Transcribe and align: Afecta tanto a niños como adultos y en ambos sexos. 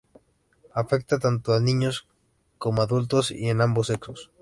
Afecta 0.73 1.19
tanto 1.19 1.53
a 1.53 1.59
niños 1.59 2.07
como 2.57 2.81
adultos 2.81 3.29
y 3.29 3.49
en 3.51 3.61
ambos 3.61 3.85
sexos. 3.85 4.31